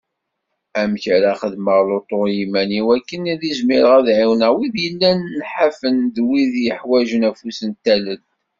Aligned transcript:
Amek 0.81 1.03
ara 1.15 1.31
xedmeɣ 1.41 1.79
lutu 1.87 2.19
i 2.27 2.33
yiman-iw 2.37 2.87
akken 2.97 3.23
ad 3.33 3.41
izmireɣ 3.51 3.91
ad 3.99 4.07
ɛiwneɣ 4.17 4.51
wid 4.57 4.75
yellan 4.83 5.19
nḥafen 5.39 5.97
d 6.15 6.17
wid 6.27 6.53
yeḥwaǧen 6.65 7.27
afus 7.29 7.59
n 7.69 7.71
tallelt. 7.83 8.29